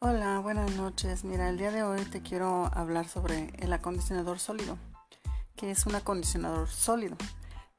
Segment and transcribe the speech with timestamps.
[0.00, 1.24] Hola, buenas noches.
[1.24, 4.78] Mira, el día de hoy te quiero hablar sobre el acondicionador sólido.
[5.56, 7.16] que es un acondicionador sólido?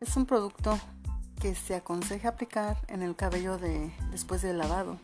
[0.01, 0.77] Es un producto
[1.39, 4.97] que se aconseja aplicar en el cabello de, después del lavado,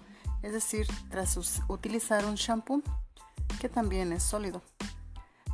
[0.43, 2.83] es decir, tras utilizar un shampoo
[3.61, 4.61] que también es sólido.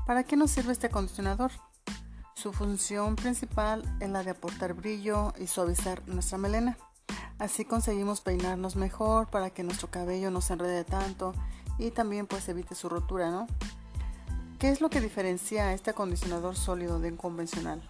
[0.08, 1.52] ¿Para qué nos sirve este acondicionador?
[2.34, 6.76] Su función principal es la de aportar brillo y suavizar nuestra melena.
[7.42, 11.34] Así conseguimos peinarnos mejor para que nuestro cabello no se enrede tanto
[11.80, 13.48] y también pues evite su rotura, ¿no?
[14.60, 17.82] ¿Qué es lo que diferencia a este acondicionador sólido de un convencional?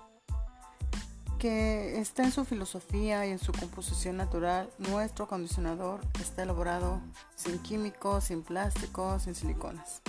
[1.37, 7.01] Que está en su filosofía y en su composición natural, nuestro acondicionador está elaborado
[7.35, 10.01] sin químicos, sin plásticos, sin siliconas.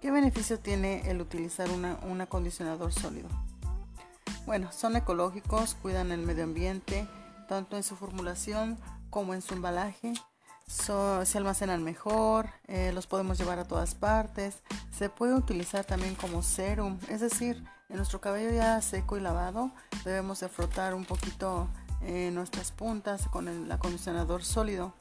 [0.00, 3.28] ¿Qué beneficio tiene el utilizar un acondicionador sólido?
[4.44, 7.06] Bueno, son ecológicos, cuidan el medio ambiente,
[7.50, 8.78] tanto en su formulación
[9.10, 10.14] como en su embalaje.
[10.68, 14.62] se almacenan mejor, eh, los podemos llevar a todas partes.
[14.96, 19.72] Se puede utilizar también como serum, es decir, en nuestro cabello ya seco y lavado
[20.04, 21.68] debemos de frotar un poquito
[22.02, 24.94] eh, nuestras puntas con el acondicionador sólido.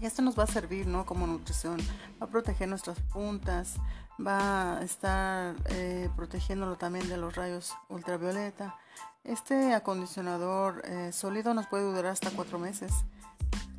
[0.00, 1.06] Y esto nos va a servir ¿no?
[1.06, 1.78] como nutrición,
[2.20, 3.76] va a proteger nuestras puntas,
[4.24, 8.76] va a estar eh, protegiéndolo también de los rayos ultravioleta.
[9.22, 12.92] Este acondicionador eh, sólido nos puede durar hasta cuatro meses.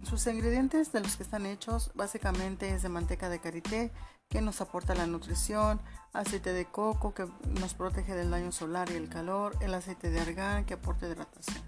[0.04, 3.92] Sus ingredientes de los que están hechos básicamente es de manteca de karité
[4.30, 5.80] que nos aporta la nutrición,
[6.14, 7.28] aceite de coco que
[7.60, 11.64] nos protege del daño solar y el calor, el aceite de argán que aporta hidratación.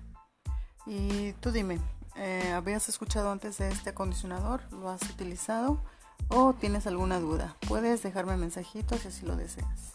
[0.85, 1.79] Y tú dime,
[2.17, 4.61] eh, ¿habías escuchado antes de este acondicionador?
[4.71, 5.81] ¿Lo has utilizado?
[6.29, 7.55] ¿O tienes alguna duda?
[7.67, 9.93] Puedes dejarme mensajitos si así lo deseas.